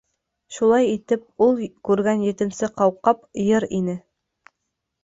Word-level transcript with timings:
Шулай 0.55 0.87
итеп, 0.93 1.27
ул 1.47 1.61
күргән 1.91 2.25
етенсе 2.29 2.73
ҡауҡаб, 2.81 3.23
Ер 3.51 3.71
ине. 3.83 3.99